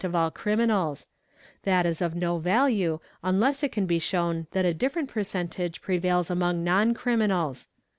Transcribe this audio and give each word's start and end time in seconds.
of 0.03 0.15
all 0.15 0.31
criminals; 0.31 1.05
that 1.61 1.85
is 1.85 2.01
of 2.01 2.15
no 2.15 2.39
value 2.39 2.99
unless 3.23 3.61
it 3.61 3.71
can 3.71 3.85
be 3.85 3.99
shown 3.99 4.47
that 4.49 4.65
a 4.65 4.73
different 4.73 5.07
percentage 5.09 5.79
prevails 5.79 6.27
among 6.27 6.63
non 6.63 6.95
criminals. 6.95 7.67